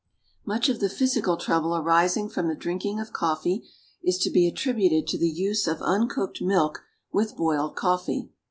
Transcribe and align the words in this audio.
Much 0.47 0.67
of 0.67 0.79
the 0.79 0.89
physical 0.89 1.37
trouble 1.37 1.77
arising 1.77 2.27
from 2.27 2.47
the 2.47 2.55
drinking 2.55 2.99
of 2.99 3.13
coffee 3.13 3.63
is 4.01 4.17
to 4.17 4.31
be 4.31 4.47
attributed 4.47 5.05
to 5.05 5.15
the 5.15 5.29
use 5.29 5.67
of 5.67 5.79
uncooked 5.83 6.41
milk 6.41 6.79
with 7.11 7.35
boiled 7.37 7.75
coffee. 7.75 8.31